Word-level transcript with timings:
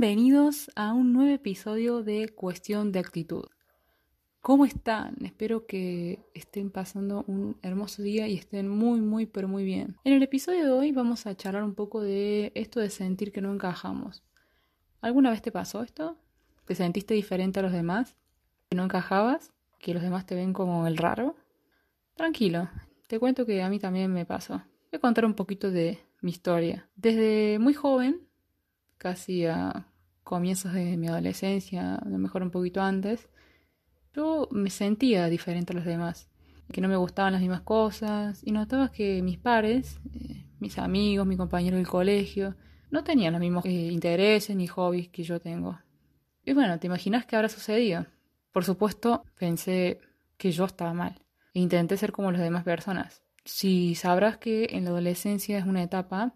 Bienvenidos 0.00 0.70
a 0.76 0.94
un 0.94 1.12
nuevo 1.12 1.30
episodio 1.30 2.02
de 2.02 2.30
Cuestión 2.30 2.90
de 2.90 3.00
Actitud. 3.00 3.44
¿Cómo 4.40 4.64
están? 4.64 5.14
Espero 5.22 5.66
que 5.66 6.20
estén 6.32 6.70
pasando 6.70 7.22
un 7.26 7.58
hermoso 7.60 8.00
día 8.02 8.26
y 8.26 8.34
estén 8.34 8.66
muy, 8.66 9.02
muy, 9.02 9.26
pero 9.26 9.46
muy 9.46 9.62
bien. 9.62 9.98
En 10.04 10.14
el 10.14 10.22
episodio 10.22 10.64
de 10.64 10.70
hoy 10.70 10.92
vamos 10.92 11.26
a 11.26 11.36
charlar 11.36 11.64
un 11.64 11.74
poco 11.74 12.00
de 12.00 12.50
esto 12.54 12.80
de 12.80 12.88
sentir 12.88 13.30
que 13.30 13.42
no 13.42 13.52
encajamos. 13.52 14.22
¿Alguna 15.02 15.28
vez 15.28 15.42
te 15.42 15.52
pasó 15.52 15.82
esto? 15.82 16.16
¿Te 16.64 16.74
sentiste 16.74 17.12
diferente 17.12 17.60
a 17.60 17.62
los 17.62 17.72
demás? 17.72 18.16
¿Que 18.70 18.78
no 18.78 18.84
encajabas? 18.84 19.52
¿Que 19.78 19.92
los 19.92 20.02
demás 20.02 20.24
te 20.24 20.34
ven 20.34 20.54
como 20.54 20.86
el 20.86 20.96
raro? 20.96 21.36
Tranquilo, 22.14 22.70
te 23.06 23.18
cuento 23.18 23.44
que 23.44 23.62
a 23.62 23.68
mí 23.68 23.78
también 23.78 24.10
me 24.10 24.24
pasó. 24.24 24.54
Voy 24.54 24.96
a 24.96 24.98
contar 25.00 25.26
un 25.26 25.34
poquito 25.34 25.70
de 25.70 25.98
mi 26.22 26.30
historia. 26.30 26.88
Desde 26.96 27.58
muy 27.58 27.74
joven 27.74 28.29
casi 29.00 29.46
a 29.46 29.86
comienzos 30.22 30.74
de 30.74 30.98
mi 30.98 31.08
adolescencia, 31.08 31.94
a 31.94 32.08
lo 32.08 32.18
mejor 32.18 32.42
un 32.42 32.50
poquito 32.50 32.82
antes, 32.82 33.30
yo 34.12 34.46
me 34.52 34.68
sentía 34.68 35.26
diferente 35.26 35.72
a 35.72 35.76
los 35.76 35.86
demás, 35.86 36.28
que 36.70 36.82
no 36.82 36.88
me 36.88 36.96
gustaban 36.96 37.32
las 37.32 37.40
mismas 37.40 37.62
cosas 37.62 38.42
y 38.44 38.52
notaba 38.52 38.92
que 38.92 39.22
mis 39.22 39.38
pares, 39.38 39.98
eh, 40.12 40.44
mis 40.58 40.78
amigos, 40.78 41.26
mis 41.26 41.38
compañeros 41.38 41.78
del 41.78 41.88
colegio, 41.88 42.56
no 42.90 43.02
tenían 43.02 43.32
los 43.32 43.40
mismos 43.40 43.64
eh, 43.64 43.70
intereses 43.70 44.54
ni 44.54 44.66
hobbies 44.66 45.08
que 45.08 45.22
yo 45.22 45.40
tengo. 45.40 45.78
Y 46.44 46.52
bueno, 46.52 46.78
¿te 46.78 46.86
imaginas 46.86 47.24
qué 47.24 47.36
habrá 47.36 47.48
sucedido? 47.48 48.04
Por 48.52 48.64
supuesto, 48.64 49.24
pensé 49.38 49.98
que 50.36 50.52
yo 50.52 50.66
estaba 50.66 50.92
mal 50.92 51.14
e 51.54 51.60
intenté 51.60 51.96
ser 51.96 52.12
como 52.12 52.30
las 52.32 52.42
demás 52.42 52.64
personas. 52.64 53.22
Si 53.46 53.94
sabrás 53.94 54.36
que 54.36 54.68
en 54.72 54.84
la 54.84 54.90
adolescencia 54.90 55.58
es 55.58 55.64
una 55.64 55.82
etapa 55.82 56.34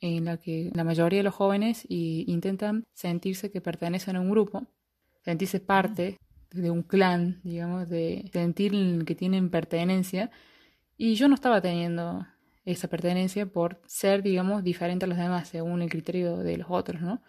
en 0.00 0.26
la 0.26 0.36
que 0.36 0.70
la 0.74 0.84
mayoría 0.84 1.18
de 1.18 1.24
los 1.24 1.34
jóvenes 1.34 1.86
intentan 1.88 2.84
sentirse 2.92 3.50
que 3.50 3.60
pertenecen 3.60 4.16
a 4.16 4.20
un 4.20 4.30
grupo, 4.30 4.66
sentirse 5.24 5.60
parte 5.60 6.18
de 6.50 6.70
un 6.70 6.82
clan, 6.82 7.40
digamos, 7.42 7.88
de 7.88 8.30
sentir 8.32 9.04
que 9.04 9.14
tienen 9.14 9.50
pertenencia. 9.50 10.30
Y 10.96 11.14
yo 11.14 11.28
no 11.28 11.34
estaba 11.34 11.60
teniendo 11.60 12.26
esa 12.64 12.88
pertenencia 12.88 13.46
por 13.46 13.80
ser, 13.86 14.22
digamos, 14.22 14.64
diferente 14.64 15.04
a 15.04 15.08
los 15.08 15.18
demás 15.18 15.48
según 15.48 15.82
el 15.82 15.90
criterio 15.90 16.38
de 16.38 16.56
los 16.56 16.68
otros, 16.70 17.00
¿no? 17.00 17.22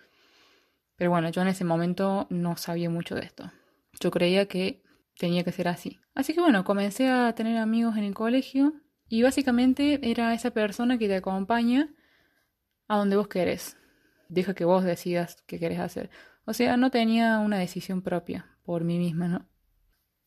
Pero 0.95 1.11
bueno, 1.11 1.29
yo 1.29 1.41
en 1.41 1.49
ese 1.49 1.63
momento 1.63 2.27
no 2.29 2.57
sabía 2.57 2.89
mucho 2.89 3.15
de 3.15 3.21
esto. 3.21 3.52
Yo 3.99 4.09
creía 4.11 4.47
que 4.47 4.81
tenía 5.17 5.43
que 5.43 5.52
ser 5.52 5.67
así. 5.67 5.99
Así 6.15 6.33
que 6.33 6.41
bueno, 6.41 6.63
comencé 6.63 7.07
a 7.09 7.33
tener 7.35 7.57
amigos 7.57 7.97
en 7.97 8.03
el 8.03 8.13
colegio 8.13 8.73
y 9.07 9.21
básicamente 9.21 9.99
era 10.09 10.33
esa 10.33 10.52
persona 10.52 10.97
que 10.97 11.07
te 11.07 11.15
acompaña 11.15 11.93
a 12.88 12.97
donde 12.97 13.16
vos 13.16 13.27
querés. 13.27 13.77
Deja 14.30 14.53
que 14.53 14.66
vos 14.66 14.83
decidas 14.83 15.43
qué 15.45 15.59
querés 15.59 15.80
hacer. 15.80 16.09
O 16.45 16.53
sea, 16.53 16.77
no 16.77 16.91
tenía 16.91 17.39
una 17.39 17.57
decisión 17.57 18.02
propia 18.02 18.45
por 18.63 18.83
mí 18.83 18.97
misma, 18.97 19.27
¿no? 19.27 19.45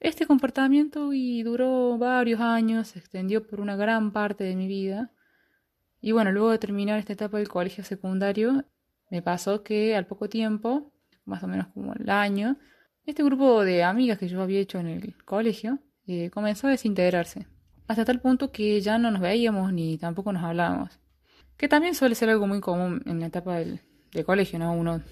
Este 0.01 0.27
comportamiento 0.27 1.13
y 1.13 1.43
duró 1.43 1.99
varios 1.99 2.41
años, 2.41 2.89
se 2.89 2.99
extendió 2.99 3.47
por 3.47 3.61
una 3.61 3.77
gran 3.77 4.13
parte 4.13 4.45
de 4.45 4.57
mi 4.57 4.67
vida. 4.67 5.13
Y 6.01 6.13
bueno, 6.13 6.33
luego 6.33 6.51
de 6.51 6.59
terminar 6.59 6.99
esta 6.99 7.13
etapa 7.13 7.37
del 7.37 7.49
colegio 7.49 7.85
secundario, 7.85 8.65
me 9.11 9.21
pasó 9.21 9.63
que 9.63 9.95
al 9.97 10.07
poco 10.07 10.29
tiempo, 10.29 10.91
más 11.27 11.43
o 11.43 11.49
menos 11.49 11.67
como 11.69 11.93
el 11.93 12.09
año, 12.09 12.57
este 13.05 13.23
grupo 13.23 13.63
de 13.63 13.83
amigas 13.83 14.19
que 14.19 14.29
yo 14.29 14.41
había 14.41 14.61
hecho 14.61 14.79
en 14.79 14.87
el 14.87 15.17
colegio 15.25 15.79
eh, 16.07 16.31
comenzó 16.31 16.69
a 16.69 16.71
desintegrarse. 16.71 17.47
Hasta 17.87 18.05
tal 18.05 18.21
punto 18.21 18.53
que 18.53 18.81
ya 18.81 18.99
no 18.99 19.11
nos 19.11 19.21
veíamos 19.21 19.73
ni 19.73 19.99
tampoco 19.99 20.33
nos 20.33 20.45
hablábamos. 20.45 20.99
Que 21.61 21.69
también 21.69 21.95
suele 21.95 22.15
ser 22.15 22.31
algo 22.31 22.47
muy 22.47 22.63
común 22.63 23.03
en 23.05 23.21
la 23.21 23.27
etapa 23.27 23.57
del, 23.57 23.83
colegio, 24.25 24.59
¿no? 24.59 24.73
Uno 24.73 25.03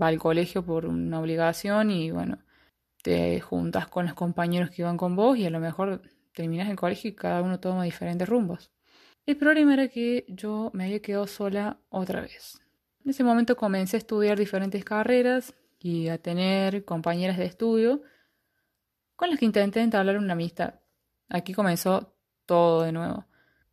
va 0.00 0.06
al 0.06 0.18
colegio 0.18 0.64
por 0.64 0.86
una 0.86 1.20
obligación 1.20 1.90
y 1.90 2.10
bueno, 2.10 2.38
te 3.02 3.38
juntas 3.40 3.88
con 3.88 4.06
los 4.06 4.14
compañeros 4.14 4.70
que 4.70 4.80
iban 4.80 4.96
con 4.96 5.14
vos 5.14 5.36
y 5.36 5.44
a 5.44 5.50
lo 5.50 5.60
mejor 5.60 6.00
terminas 6.32 6.70
el 6.70 6.76
colegio 6.76 7.10
y 7.10 7.14
cada 7.14 7.42
uno 7.42 7.60
toma 7.60 7.84
diferentes 7.84 8.26
rumbos. 8.26 8.70
El 9.26 9.36
problema 9.36 9.74
era 9.74 9.88
que 9.88 10.24
yo 10.28 10.70
me 10.72 10.84
había 10.84 11.02
quedado 11.02 11.26
sola 11.26 11.78
otra 11.90 12.22
vez. 12.22 12.58
En 13.04 13.10
ese 13.10 13.22
momento 13.22 13.54
comencé 13.54 13.98
a 13.98 13.98
estudiar 13.98 14.38
diferentes 14.38 14.82
carreras 14.86 15.52
y 15.78 16.08
a 16.08 16.16
tener 16.16 16.86
compañeras 16.86 17.36
de 17.36 17.44
estudio 17.44 18.00
con 19.14 19.28
las 19.28 19.38
que 19.38 19.44
intenté 19.44 19.82
entablar 19.82 20.16
una 20.16 20.32
amistad. 20.32 20.76
Aquí 21.28 21.52
comenzó 21.52 22.14
todo 22.46 22.84
de 22.84 22.92
nuevo. 22.92 23.26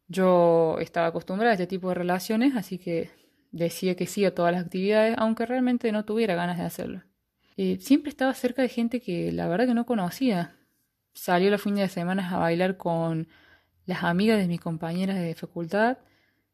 Yo 0.07 0.77
estaba 0.79 1.07
acostumbrada 1.07 1.51
a 1.51 1.55
este 1.55 1.67
tipo 1.67 1.89
de 1.89 1.95
relaciones, 1.95 2.55
así 2.55 2.77
que 2.77 3.09
decía 3.51 3.95
que 3.95 4.07
sí 4.07 4.25
a 4.25 4.35
todas 4.35 4.53
las 4.53 4.63
actividades, 4.66 5.16
aunque 5.17 5.45
realmente 5.45 5.91
no 5.91 6.05
tuviera 6.05 6.35
ganas 6.35 6.57
de 6.57 6.66
hacerlo. 6.66 7.03
Eh, 7.57 7.77
siempre 7.79 8.09
estaba 8.09 8.33
cerca 8.33 8.61
de 8.61 8.69
gente 8.69 9.01
que 9.01 9.31
la 9.31 9.47
verdad 9.47 9.66
que 9.67 9.73
no 9.73 9.85
conocía. 9.85 10.55
Salió 11.13 11.49
los 11.49 11.61
fines 11.61 11.79
de 11.79 11.89
semana 11.89 12.29
a 12.29 12.38
bailar 12.38 12.77
con 12.77 13.27
las 13.85 14.03
amigas 14.03 14.38
de 14.39 14.47
mis 14.47 14.59
compañeras 14.59 15.17
de 15.17 15.33
facultad. 15.35 15.99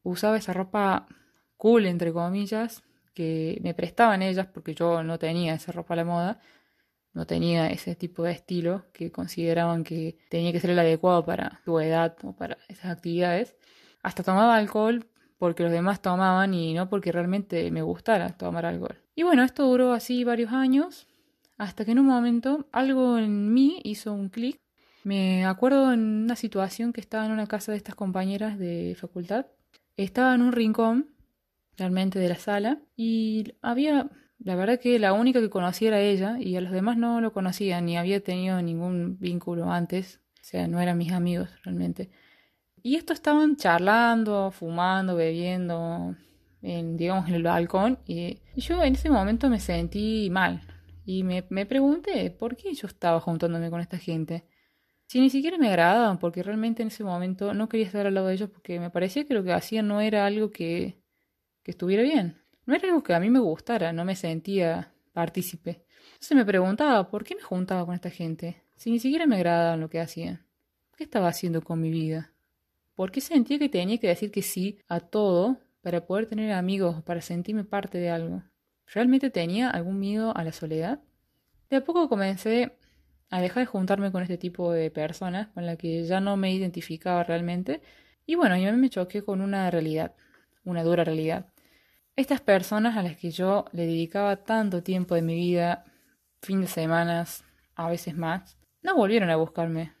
Usaba 0.02 0.36
esa 0.36 0.52
ropa 0.52 1.08
cool, 1.56 1.86
entre 1.86 2.12
comillas, 2.12 2.82
que 3.14 3.58
me 3.62 3.74
prestaban 3.74 4.22
ellas 4.22 4.46
porque 4.46 4.74
yo 4.74 5.02
no 5.02 5.18
tenía 5.18 5.54
esa 5.54 5.72
ropa 5.72 5.94
a 5.94 5.96
la 5.98 6.04
moda 6.04 6.40
no 7.14 7.26
tenía 7.26 7.68
ese 7.68 7.94
tipo 7.94 8.22
de 8.22 8.32
estilo 8.32 8.86
que 8.92 9.12
consideraban 9.12 9.84
que 9.84 10.18
tenía 10.30 10.52
que 10.52 10.60
ser 10.60 10.70
el 10.70 10.78
adecuado 10.78 11.24
para 11.24 11.60
su 11.64 11.78
edad 11.80 12.16
o 12.22 12.34
para 12.34 12.58
esas 12.68 12.86
actividades. 12.86 13.54
Hasta 14.02 14.22
tomaba 14.22 14.56
alcohol 14.56 15.06
porque 15.38 15.62
los 15.62 15.72
demás 15.72 16.00
tomaban 16.00 16.54
y 16.54 16.72
no 16.72 16.88
porque 16.88 17.12
realmente 17.12 17.70
me 17.70 17.82
gustara 17.82 18.36
tomar 18.36 18.64
alcohol. 18.64 18.96
Y 19.14 19.24
bueno, 19.24 19.42
esto 19.42 19.66
duró 19.66 19.92
así 19.92 20.24
varios 20.24 20.52
años, 20.52 21.06
hasta 21.58 21.84
que 21.84 21.90
en 21.90 21.98
un 21.98 22.06
momento 22.06 22.66
algo 22.72 23.18
en 23.18 23.52
mí 23.52 23.80
hizo 23.84 24.12
un 24.12 24.28
clic. 24.28 24.58
Me 25.04 25.44
acuerdo 25.44 25.92
en 25.92 26.00
una 26.00 26.36
situación 26.36 26.92
que 26.92 27.00
estaba 27.00 27.26
en 27.26 27.32
una 27.32 27.46
casa 27.46 27.72
de 27.72 27.78
estas 27.78 27.94
compañeras 27.94 28.58
de 28.58 28.96
facultad. 28.98 29.46
Estaba 29.96 30.34
en 30.34 30.42
un 30.42 30.52
rincón 30.52 31.08
realmente 31.76 32.18
de 32.18 32.28
la 32.28 32.36
sala 32.36 32.80
y 32.96 33.54
había 33.62 34.08
la 34.44 34.56
verdad 34.56 34.80
que 34.80 34.98
la 34.98 35.12
única 35.12 35.40
que 35.40 35.50
conocía 35.50 35.88
era 35.88 36.00
ella 36.00 36.36
y 36.40 36.56
a 36.56 36.60
los 36.60 36.72
demás 36.72 36.96
no 36.96 37.20
lo 37.20 37.32
conocía 37.32 37.80
ni 37.80 37.96
había 37.96 38.22
tenido 38.22 38.60
ningún 38.60 39.18
vínculo 39.18 39.70
antes. 39.70 40.20
O 40.40 40.44
sea, 40.44 40.66
no 40.66 40.80
eran 40.80 40.98
mis 40.98 41.12
amigos 41.12 41.48
realmente. 41.64 42.10
Y 42.82 42.96
estos 42.96 43.14
estaban 43.14 43.56
charlando, 43.56 44.50
fumando, 44.50 45.14
bebiendo, 45.14 46.16
en, 46.62 46.96
digamos, 46.96 47.28
en 47.28 47.34
el 47.34 47.44
balcón. 47.44 48.00
Y 48.06 48.40
yo 48.56 48.82
en 48.82 48.94
ese 48.94 49.10
momento 49.10 49.48
me 49.48 49.60
sentí 49.60 50.28
mal. 50.30 50.62
Y 51.04 51.22
me, 51.22 51.44
me 51.50 51.64
pregunté 51.64 52.30
por 52.32 52.56
qué 52.56 52.74
yo 52.74 52.88
estaba 52.88 53.20
juntándome 53.20 53.70
con 53.70 53.80
esta 53.80 53.98
gente. 53.98 54.44
Si 55.06 55.20
ni 55.20 55.30
siquiera 55.30 55.58
me 55.58 55.68
agradaban, 55.68 56.18
porque 56.18 56.42
realmente 56.42 56.82
en 56.82 56.88
ese 56.88 57.04
momento 57.04 57.54
no 57.54 57.68
quería 57.68 57.86
estar 57.86 58.06
al 58.06 58.14
lado 58.14 58.26
de 58.28 58.34
ellos 58.34 58.50
porque 58.50 58.80
me 58.80 58.90
parecía 58.90 59.24
que 59.26 59.34
lo 59.34 59.44
que 59.44 59.52
hacían 59.52 59.86
no 59.86 60.00
era 60.00 60.26
algo 60.26 60.50
que, 60.50 60.98
que 61.62 61.70
estuviera 61.70 62.02
bien. 62.02 62.41
No 62.64 62.74
era 62.74 62.88
algo 62.88 63.02
que 63.02 63.14
a 63.14 63.20
mí 63.20 63.30
me 63.30 63.40
gustara, 63.40 63.92
no 63.92 64.04
me 64.04 64.14
sentía 64.14 64.92
partícipe. 65.12 65.84
Entonces 66.14 66.36
me 66.36 66.44
preguntaba 66.44 67.08
por 67.10 67.24
qué 67.24 67.34
me 67.34 67.42
juntaba 67.42 67.84
con 67.84 67.94
esta 67.94 68.10
gente, 68.10 68.62
si 68.76 68.90
ni 68.90 68.98
siquiera 68.98 69.26
me 69.26 69.36
agradaban 69.36 69.80
lo 69.80 69.90
que 69.90 70.00
hacían. 70.00 70.46
¿Qué 70.96 71.04
estaba 71.04 71.28
haciendo 71.28 71.62
con 71.62 71.80
mi 71.80 71.90
vida? 71.90 72.32
¿Por 72.94 73.10
qué 73.10 73.20
sentía 73.20 73.58
que 73.58 73.68
tenía 73.68 73.98
que 73.98 74.08
decir 74.08 74.30
que 74.30 74.42
sí 74.42 74.78
a 74.88 75.00
todo 75.00 75.58
para 75.80 76.06
poder 76.06 76.26
tener 76.26 76.52
amigos, 76.52 77.02
para 77.02 77.20
sentirme 77.20 77.64
parte 77.64 77.98
de 77.98 78.10
algo? 78.10 78.42
¿Realmente 78.86 79.30
tenía 79.30 79.70
algún 79.70 79.98
miedo 79.98 80.36
a 80.36 80.44
la 80.44 80.52
soledad? 80.52 81.00
De 81.70 81.76
a 81.78 81.84
poco 81.84 82.08
comencé 82.08 82.76
a 83.30 83.40
dejar 83.40 83.62
de 83.62 83.66
juntarme 83.66 84.12
con 84.12 84.22
este 84.22 84.36
tipo 84.36 84.72
de 84.72 84.90
personas 84.90 85.48
con 85.48 85.64
las 85.64 85.78
que 85.78 86.04
ya 86.04 86.20
no 86.20 86.36
me 86.36 86.52
identificaba 86.52 87.24
realmente. 87.24 87.80
Y 88.26 88.34
bueno, 88.34 88.56
yo 88.58 88.72
me 88.74 88.90
choqué 88.90 89.22
con 89.22 89.40
una 89.40 89.70
realidad, 89.70 90.14
una 90.64 90.84
dura 90.84 91.02
realidad. 91.02 91.51
Estas 92.14 92.42
personas 92.42 92.98
a 92.98 93.02
las 93.02 93.16
que 93.16 93.30
yo 93.30 93.64
le 93.72 93.86
dedicaba 93.86 94.36
tanto 94.36 94.82
tiempo 94.82 95.14
de 95.14 95.22
mi 95.22 95.34
vida, 95.34 95.86
fin 96.42 96.60
de 96.60 96.66
semanas, 96.66 97.42
a 97.74 97.88
veces 97.88 98.14
más, 98.14 98.58
no 98.82 98.94
volvieron 98.94 99.30
a 99.30 99.36
buscarme. 99.36 99.94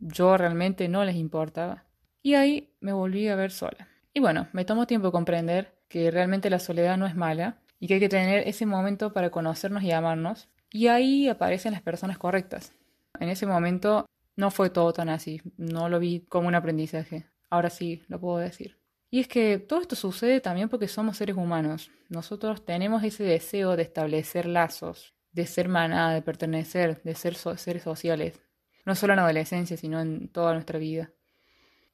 Yo 0.00 0.36
realmente 0.36 0.88
no 0.88 1.04
les 1.04 1.14
importaba. 1.14 1.84
Y 2.22 2.34
ahí 2.34 2.74
me 2.80 2.92
volví 2.92 3.28
a 3.28 3.36
ver 3.36 3.52
sola. 3.52 3.88
Y 4.12 4.18
bueno, 4.18 4.48
me 4.52 4.64
tomó 4.64 4.88
tiempo 4.88 5.12
comprender 5.12 5.78
que 5.88 6.10
realmente 6.10 6.50
la 6.50 6.58
soledad 6.58 6.96
no 6.96 7.06
es 7.06 7.14
mala 7.14 7.58
y 7.78 7.86
que 7.86 7.94
hay 7.94 8.00
que 8.00 8.08
tener 8.08 8.48
ese 8.48 8.66
momento 8.66 9.12
para 9.12 9.30
conocernos 9.30 9.84
y 9.84 9.92
amarnos. 9.92 10.48
Y 10.72 10.88
ahí 10.88 11.28
aparecen 11.28 11.72
las 11.72 11.82
personas 11.82 12.18
correctas. 12.18 12.72
En 13.20 13.28
ese 13.28 13.46
momento 13.46 14.06
no 14.34 14.50
fue 14.50 14.70
todo 14.70 14.92
tan 14.92 15.08
así, 15.08 15.40
no 15.56 15.88
lo 15.88 16.00
vi 16.00 16.26
como 16.28 16.48
un 16.48 16.56
aprendizaje. 16.56 17.26
Ahora 17.48 17.70
sí, 17.70 18.02
lo 18.08 18.18
puedo 18.18 18.38
decir. 18.38 18.76
Y 19.14 19.20
es 19.20 19.28
que 19.28 19.60
todo 19.60 19.80
esto 19.80 19.94
sucede 19.94 20.40
también 20.40 20.68
porque 20.68 20.88
somos 20.88 21.18
seres 21.18 21.36
humanos. 21.36 21.88
Nosotros 22.08 22.64
tenemos 22.64 23.04
ese 23.04 23.22
deseo 23.22 23.76
de 23.76 23.84
establecer 23.84 24.44
lazos, 24.44 25.14
de 25.30 25.46
ser 25.46 25.68
manada, 25.68 26.12
de 26.12 26.20
pertenecer, 26.20 27.00
de 27.04 27.14
ser 27.14 27.36
seres 27.36 27.84
sociales. 27.84 28.40
No 28.84 28.96
solo 28.96 29.12
en 29.12 29.18
la 29.18 29.22
adolescencia, 29.22 29.76
sino 29.76 30.00
en 30.00 30.26
toda 30.26 30.52
nuestra 30.54 30.80
vida. 30.80 31.12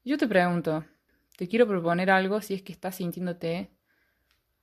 Yo 0.02 0.16
te 0.16 0.26
pregunto, 0.26 0.86
te 1.36 1.46
quiero 1.46 1.68
proponer 1.68 2.10
algo 2.10 2.40
si 2.40 2.54
es 2.54 2.62
que 2.62 2.72
estás 2.72 2.94
sintiéndote 2.94 3.68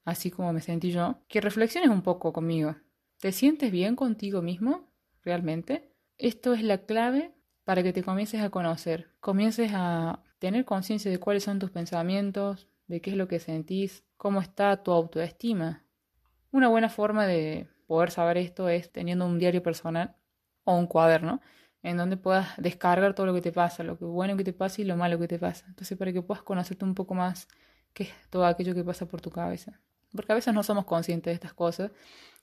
así 0.03 0.31
como 0.31 0.51
me 0.51 0.61
sentí 0.61 0.89
yo, 0.89 1.19
que 1.27 1.41
reflexiones 1.41 1.91
un 1.91 2.01
poco 2.01 2.33
conmigo. 2.33 2.75
¿Te 3.19 3.33
sientes 3.33 3.71
bien 3.71 3.95
contigo 3.95 4.41
mismo? 4.41 4.89
¿Realmente? 5.23 5.91
Esto 6.17 6.55
es 6.55 6.63
la 6.63 6.79
clave 6.79 7.35
para 7.65 7.83
que 7.83 7.93
te 7.93 8.01
comiences 8.01 8.41
a 8.41 8.49
conocer, 8.49 9.11
comiences 9.19 9.73
a 9.75 10.23
tener 10.39 10.65
conciencia 10.65 11.09
de 11.11 11.19
cuáles 11.19 11.43
son 11.43 11.59
tus 11.59 11.71
pensamientos, 11.71 12.67
de 12.87 13.01
qué 13.01 13.11
es 13.11 13.17
lo 13.17 13.27
que 13.27 13.39
sentís, 13.39 14.03
cómo 14.17 14.41
está 14.41 14.83
tu 14.83 14.91
autoestima. 14.91 15.83
Una 16.51 16.69
buena 16.69 16.89
forma 16.89 17.25
de 17.25 17.67
poder 17.87 18.11
saber 18.11 18.37
esto 18.37 18.69
es 18.69 18.91
teniendo 18.91 19.25
un 19.25 19.39
diario 19.39 19.63
personal 19.63 20.15
o 20.63 20.75
un 20.75 20.87
cuaderno 20.87 21.41
en 21.83 21.97
donde 21.97 22.17
puedas 22.17 22.49
descargar 22.57 23.13
todo 23.13 23.25
lo 23.25 23.33
que 23.33 23.41
te 23.41 23.51
pasa, 23.51 23.83
lo 23.83 23.97
que 23.97 24.05
bueno 24.05 24.35
que 24.35 24.43
te 24.43 24.53
pasa 24.53 24.81
y 24.81 24.85
lo 24.85 24.97
malo 24.97 25.19
que 25.19 25.27
te 25.27 25.39
pasa. 25.39 25.65
Entonces, 25.67 25.97
para 25.97 26.11
que 26.11 26.21
puedas 26.21 26.43
conocerte 26.43 26.83
un 26.83 26.95
poco 26.95 27.13
más 27.13 27.47
qué 27.93 28.03
es 28.03 28.09
todo 28.29 28.45
aquello 28.45 28.73
que 28.75 28.83
pasa 28.83 29.05
por 29.05 29.21
tu 29.21 29.31
cabeza. 29.31 29.79
Porque 30.11 30.31
a 30.31 30.35
veces 30.35 30.53
no 30.53 30.63
somos 30.63 30.85
conscientes 30.85 31.31
de 31.31 31.35
estas 31.35 31.53
cosas 31.53 31.91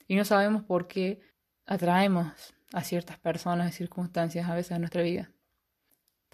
y 0.07 0.15
no 0.15 0.25
sabemos 0.25 0.63
por 0.63 0.87
qué 0.87 1.21
atraemos 1.65 2.27
a 2.73 2.83
ciertas 2.83 3.17
personas 3.19 3.69
y 3.69 3.77
circunstancias 3.77 4.49
a 4.49 4.55
veces 4.55 4.71
en 4.71 4.81
nuestra 4.81 5.01
vida. 5.01 5.31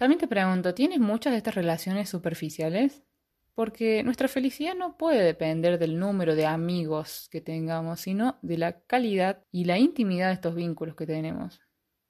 También 0.02 0.18
te 0.18 0.26
pregunto, 0.26 0.74
¿tienes 0.74 0.98
muchas 0.98 1.30
de 1.30 1.36
estas 1.36 1.54
relaciones 1.54 2.08
superficiales? 2.08 3.04
Porque 3.54 4.02
nuestra 4.02 4.26
felicidad 4.26 4.74
no 4.74 4.96
puede 4.96 5.22
depender 5.22 5.78
del 5.78 5.96
número 5.96 6.34
de 6.34 6.44
amigos 6.44 7.28
que 7.30 7.40
tengamos, 7.40 8.00
sino 8.00 8.36
de 8.42 8.58
la 8.58 8.80
calidad 8.80 9.44
y 9.52 9.64
la 9.64 9.78
intimidad 9.78 10.26
de 10.26 10.32
estos 10.32 10.56
vínculos 10.56 10.96
que 10.96 11.06
tenemos. 11.06 11.60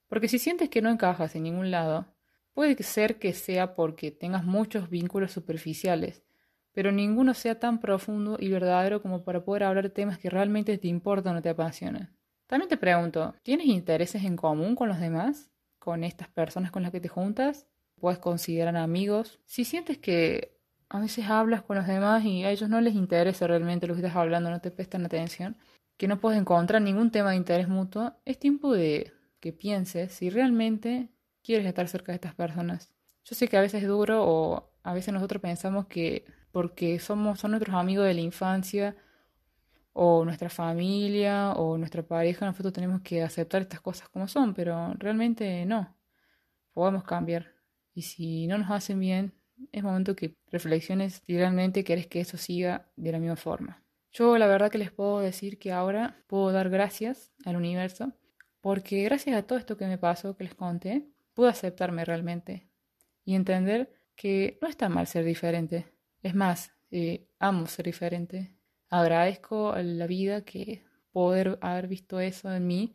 Porque 0.08 0.28
si 0.28 0.38
sientes 0.38 0.70
que 0.70 0.80
no 0.80 0.88
encajas 0.88 1.36
en 1.36 1.42
ningún 1.42 1.70
lado, 1.70 2.06
puede 2.54 2.82
ser 2.82 3.18
que 3.18 3.34
sea 3.34 3.74
porque 3.74 4.10
tengas 4.10 4.42
muchos 4.42 4.88
vínculos 4.88 5.32
superficiales, 5.32 6.22
pero 6.72 6.92
ninguno 6.92 7.34
sea 7.34 7.60
tan 7.60 7.78
profundo 7.78 8.38
y 8.40 8.48
verdadero 8.48 9.02
como 9.02 9.22
para 9.22 9.44
poder 9.44 9.64
hablar 9.64 9.84
de 9.84 9.90
temas 9.90 10.16
que 10.16 10.30
realmente 10.30 10.78
te 10.78 10.88
importan 10.88 11.36
o 11.36 11.42
te 11.42 11.50
apasionan. 11.50 12.16
También 12.46 12.70
te 12.70 12.78
pregunto, 12.78 13.34
¿tienes 13.42 13.66
intereses 13.66 14.24
en 14.24 14.36
común 14.36 14.76
con 14.76 14.88
los 14.88 14.98
demás? 14.98 15.50
¿Con 15.78 16.04
estas 16.04 16.28
personas 16.28 16.70
con 16.70 16.82
las 16.82 16.90
que 16.90 17.00
te 17.00 17.08
juntas? 17.08 17.66
¿Puedes 18.00 18.18
considerar 18.18 18.76
amigos? 18.76 19.38
Si 19.46 19.64
sientes 19.64 19.98
que 19.98 20.58
a 20.88 21.00
veces 21.00 21.26
hablas 21.28 21.62
con 21.62 21.76
los 21.76 21.86
demás 21.86 22.24
y 22.24 22.44
a 22.44 22.50
ellos 22.50 22.68
no 22.68 22.80
les 22.80 22.94
interesa 22.94 23.46
realmente 23.46 23.86
lo 23.86 23.94
que 23.94 24.00
estás 24.00 24.16
hablando, 24.16 24.50
no 24.50 24.60
te 24.60 24.70
prestan 24.70 25.04
atención, 25.06 25.56
que 25.96 26.08
no 26.08 26.20
puedes 26.20 26.38
encontrar 26.38 26.82
ningún 26.82 27.10
tema 27.10 27.30
de 27.30 27.36
interés 27.36 27.68
mutuo, 27.68 28.14
es 28.24 28.38
tiempo 28.38 28.72
de 28.72 29.12
que 29.40 29.52
pienses 29.52 30.12
si 30.12 30.30
realmente 30.30 31.08
quieres 31.42 31.66
estar 31.66 31.88
cerca 31.88 32.12
de 32.12 32.16
estas 32.16 32.34
personas. 32.34 32.90
Yo 33.24 33.34
sé 33.36 33.48
que 33.48 33.56
a 33.56 33.60
veces 33.60 33.82
es 33.82 33.88
duro 33.88 34.24
o 34.24 34.70
a 34.82 34.94
veces 34.94 35.14
nosotros 35.14 35.40
pensamos 35.40 35.86
que 35.86 36.24
porque 36.50 36.98
somos 36.98 37.40
son 37.40 37.52
nuestros 37.52 37.74
amigos 37.74 38.06
de 38.06 38.14
la 38.14 38.20
infancia 38.20 38.96
o 39.92 40.24
nuestra 40.24 40.48
familia 40.48 41.52
o 41.52 41.78
nuestra 41.78 42.02
pareja, 42.02 42.46
nosotros 42.46 42.72
tenemos 42.72 43.02
que 43.02 43.22
aceptar 43.22 43.62
estas 43.62 43.80
cosas 43.80 44.08
como 44.08 44.28
son, 44.28 44.54
pero 44.54 44.94
realmente 44.94 45.64
no. 45.66 45.94
Podemos 46.72 47.04
cambiar. 47.04 47.51
Y 47.94 48.02
si 48.02 48.46
no 48.46 48.58
nos 48.58 48.70
hacen 48.70 48.98
bien, 49.00 49.32
es 49.70 49.82
momento 49.82 50.16
que 50.16 50.36
reflexiones 50.50 51.22
si 51.26 51.36
realmente 51.36 51.84
quieres 51.84 52.06
que 52.06 52.20
eso 52.20 52.36
siga 52.36 52.90
de 52.96 53.12
la 53.12 53.18
misma 53.18 53.36
forma. 53.36 53.82
Yo 54.12 54.36
la 54.36 54.46
verdad 54.46 54.70
que 54.70 54.78
les 54.78 54.90
puedo 54.90 55.20
decir 55.20 55.58
que 55.58 55.72
ahora 55.72 56.22
puedo 56.26 56.52
dar 56.52 56.68
gracias 56.68 57.32
al 57.44 57.56
universo, 57.56 58.12
porque 58.60 59.02
gracias 59.04 59.36
a 59.36 59.42
todo 59.42 59.58
esto 59.58 59.76
que 59.76 59.86
me 59.86 59.98
pasó, 59.98 60.36
que 60.36 60.44
les 60.44 60.54
conté, 60.54 61.08
pude 61.34 61.48
aceptarme 61.48 62.04
realmente 62.04 62.68
y 63.24 63.34
entender 63.34 63.90
que 64.14 64.58
no 64.60 64.68
está 64.68 64.88
mal 64.88 65.06
ser 65.06 65.24
diferente. 65.24 65.86
Es 66.22 66.34
más, 66.34 66.72
eh, 66.90 67.26
amo 67.38 67.66
ser 67.66 67.86
diferente. 67.86 68.54
Agradezco 68.90 69.72
a 69.72 69.82
la 69.82 70.06
vida 70.06 70.44
que 70.44 70.84
poder 71.12 71.58
haber 71.62 71.88
visto 71.88 72.20
eso 72.20 72.52
en 72.52 72.66
mí 72.66 72.94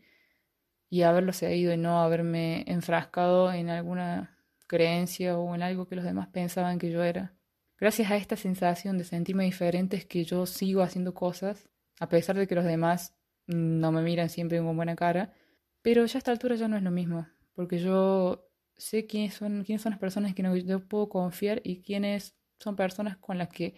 y 0.90 1.02
haberlo 1.02 1.34
seguido 1.34 1.74
y 1.74 1.78
no 1.78 2.00
haberme 2.02 2.64
enfrascado 2.68 3.52
en 3.52 3.70
alguna 3.70 4.37
creencia 4.68 5.38
o 5.38 5.56
en 5.56 5.64
algo 5.64 5.88
que 5.88 5.96
los 5.96 6.06
demás 6.06 6.28
pensaban 6.28 6.78
que 6.80 6.92
yo 6.92 7.04
era. 7.04 7.34
Gracias 7.80 8.12
a 8.12 8.18
esta 8.18 8.36
sensación 8.36 8.98
de 8.98 9.04
sentirme 9.04 9.46
diferente 9.46 9.98
es 9.98 10.06
que 10.06 10.24
yo 10.24 10.46
sigo 10.46 10.82
haciendo 10.82 11.14
cosas, 11.14 11.70
a 12.00 12.10
pesar 12.10 12.36
de 12.36 12.48
que 12.48 12.56
los 12.56 12.66
demás 12.66 13.16
no 13.46 13.92
me 13.92 14.02
miran 14.02 14.30
siempre 14.30 14.60
con 14.60 14.76
buena 14.76 14.96
cara, 14.96 15.34
pero 15.82 16.06
ya 16.06 16.18
a 16.18 16.20
esta 16.20 16.32
altura 16.32 16.56
ya 16.56 16.68
no 16.68 16.76
es 16.76 16.84
lo 16.84 16.92
mismo, 16.92 17.28
porque 17.54 17.78
yo 17.78 18.50
sé 18.76 19.06
quiénes 19.06 19.36
son, 19.36 19.64
quiénes 19.64 19.82
son 19.82 19.92
las 19.92 20.00
personas 20.00 20.30
en 20.30 20.36
que 20.36 20.64
yo 20.66 20.88
puedo 20.88 21.10
confiar 21.10 21.62
y 21.64 21.82
quiénes 21.82 22.36
son 22.60 22.76
personas 22.76 23.18
con 23.18 23.38
las 23.38 23.50
que 23.50 23.76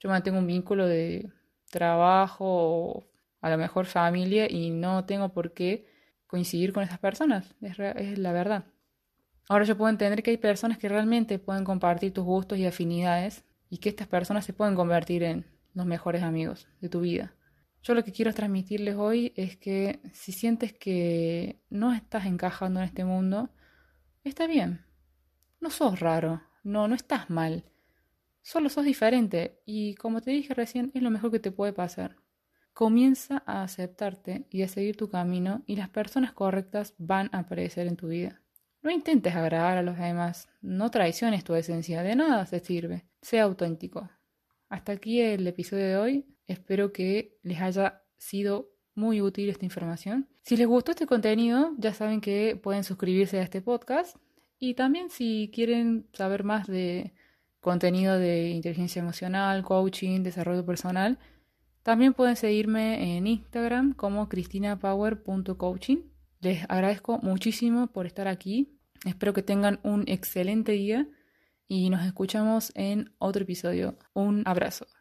yo 0.00 0.08
mantengo 0.08 0.38
un 0.38 0.46
vínculo 0.46 0.86
de 0.86 1.30
trabajo 1.70 2.44
o 2.44 3.06
a 3.40 3.50
lo 3.50 3.58
mejor 3.58 3.86
familia 3.86 4.50
y 4.50 4.70
no 4.70 5.04
tengo 5.04 5.32
por 5.32 5.54
qué 5.54 5.86
coincidir 6.26 6.72
con 6.72 6.82
esas 6.82 6.98
personas, 6.98 7.54
es, 7.60 7.78
es 7.78 8.18
la 8.18 8.32
verdad. 8.32 8.66
Ahora 9.48 9.64
yo 9.64 9.78
puedo 9.78 9.88
entender 9.88 10.22
que 10.22 10.30
hay 10.30 10.36
personas 10.36 10.76
que 10.76 10.90
realmente 10.90 11.38
pueden 11.38 11.64
compartir 11.64 12.12
tus 12.12 12.24
gustos 12.24 12.58
y 12.58 12.66
afinidades 12.66 13.44
y 13.70 13.78
que 13.78 13.88
estas 13.88 14.06
personas 14.06 14.44
se 14.44 14.52
pueden 14.52 14.74
convertir 14.74 15.22
en 15.22 15.46
los 15.72 15.86
mejores 15.86 16.22
amigos 16.22 16.68
de 16.80 16.90
tu 16.90 17.00
vida. 17.00 17.34
Yo 17.82 17.94
lo 17.94 18.04
que 18.04 18.12
quiero 18.12 18.34
transmitirles 18.34 18.96
hoy 18.96 19.32
es 19.36 19.56
que 19.56 20.00
si 20.12 20.32
sientes 20.32 20.74
que 20.74 21.62
no 21.70 21.94
estás 21.94 22.26
encajando 22.26 22.80
en 22.80 22.86
este 22.86 23.04
mundo, 23.04 23.48
está 24.22 24.46
bien. 24.46 24.84
No 25.60 25.70
sos 25.70 25.98
raro, 25.98 26.42
no, 26.62 26.86
no 26.86 26.94
estás 26.94 27.30
mal. 27.30 27.64
Solo 28.42 28.68
sos 28.68 28.84
diferente 28.84 29.62
y 29.64 29.94
como 29.94 30.20
te 30.20 30.30
dije 30.30 30.52
recién, 30.52 30.90
es 30.94 31.02
lo 31.02 31.10
mejor 31.10 31.30
que 31.30 31.40
te 31.40 31.52
puede 31.52 31.72
pasar. 31.72 32.16
Comienza 32.74 33.42
a 33.46 33.62
aceptarte 33.62 34.46
y 34.50 34.62
a 34.62 34.68
seguir 34.68 34.96
tu 34.96 35.08
camino 35.08 35.62
y 35.66 35.76
las 35.76 35.88
personas 35.88 36.32
correctas 36.32 36.94
van 36.98 37.30
a 37.32 37.38
aparecer 37.40 37.86
en 37.86 37.96
tu 37.96 38.08
vida. 38.08 38.42
No 38.88 38.94
intentes 38.94 39.36
agradar 39.36 39.76
a 39.76 39.82
los 39.82 39.98
demás, 39.98 40.48
no 40.62 40.90
traiciones 40.90 41.44
tu 41.44 41.54
esencia, 41.54 42.02
de 42.02 42.16
nada 42.16 42.46
se 42.46 42.58
sirve. 42.58 43.04
Sea 43.20 43.42
auténtico. 43.42 44.08
Hasta 44.70 44.92
aquí 44.92 45.20
el 45.20 45.46
episodio 45.46 45.84
de 45.84 45.96
hoy. 45.98 46.26
Espero 46.46 46.90
que 46.90 47.36
les 47.42 47.60
haya 47.60 48.02
sido 48.16 48.70
muy 48.94 49.20
útil 49.20 49.50
esta 49.50 49.66
información. 49.66 50.26
Si 50.42 50.56
les 50.56 50.66
gustó 50.66 50.92
este 50.92 51.04
contenido, 51.04 51.74
ya 51.76 51.92
saben 51.92 52.22
que 52.22 52.56
pueden 52.56 52.82
suscribirse 52.82 53.38
a 53.38 53.42
este 53.42 53.60
podcast. 53.60 54.16
Y 54.58 54.72
también 54.72 55.10
si 55.10 55.50
quieren 55.52 56.06
saber 56.14 56.42
más 56.42 56.66
de 56.66 57.12
contenido 57.60 58.16
de 58.16 58.48
inteligencia 58.48 59.00
emocional, 59.00 59.64
coaching, 59.64 60.22
desarrollo 60.22 60.64
personal, 60.64 61.18
también 61.82 62.14
pueden 62.14 62.36
seguirme 62.36 63.18
en 63.18 63.26
Instagram 63.26 63.92
como 63.92 64.30
cristinapower.coaching. 64.30 65.98
Les 66.40 66.64
agradezco 66.70 67.18
muchísimo 67.18 67.88
por 67.88 68.06
estar 68.06 68.28
aquí. 68.28 68.77
Espero 69.04 69.32
que 69.32 69.42
tengan 69.42 69.78
un 69.84 70.04
excelente 70.08 70.72
día 70.72 71.06
y 71.68 71.90
nos 71.90 72.04
escuchamos 72.04 72.72
en 72.74 73.14
otro 73.18 73.44
episodio. 73.44 73.96
Un 74.12 74.42
abrazo. 74.46 74.88